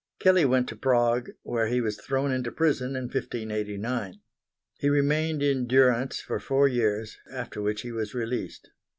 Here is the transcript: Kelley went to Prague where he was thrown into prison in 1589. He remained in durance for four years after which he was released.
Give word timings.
Kelley 0.19 0.45
went 0.45 0.67
to 0.69 0.75
Prague 0.75 1.29
where 1.43 1.67
he 1.67 1.79
was 1.79 1.95
thrown 1.95 2.31
into 2.31 2.51
prison 2.51 2.95
in 2.95 3.03
1589. 3.03 4.15
He 4.79 4.89
remained 4.89 5.43
in 5.43 5.67
durance 5.67 6.19
for 6.19 6.39
four 6.39 6.67
years 6.67 7.19
after 7.31 7.61
which 7.61 7.81
he 7.81 7.91
was 7.91 8.15
released. 8.15 8.71